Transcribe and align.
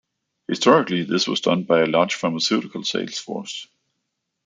Historically, 0.47 1.03
this 1.03 1.27
was 1.27 1.41
done 1.41 1.61
by 1.61 1.81
a 1.81 1.85
large 1.85 2.15
pharmaceutical 2.15 2.83
sales 2.83 3.19
force. 3.19 3.67